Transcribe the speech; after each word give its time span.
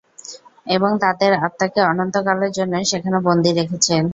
এবং, 0.67 0.91
তাদের 1.03 1.31
আত্মাকে 1.45 1.79
অনন্তকালের 1.83 2.51
জন্য 2.57 2.73
সেখানে 2.91 3.17
বন্দি 3.27 3.51
রেখেছেন! 3.53 4.03